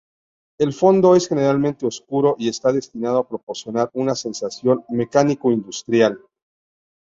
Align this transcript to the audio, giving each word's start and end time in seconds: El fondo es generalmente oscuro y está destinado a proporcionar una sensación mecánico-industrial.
El 0.59 0.73
fondo 0.73 1.15
es 1.15 1.27
generalmente 1.29 1.85
oscuro 1.85 2.35
y 2.39 2.49
está 2.49 2.71
destinado 2.73 3.19
a 3.19 3.27
proporcionar 3.29 3.91
una 3.93 4.15
sensación 4.15 4.83
mecánico-industrial. 4.89 6.19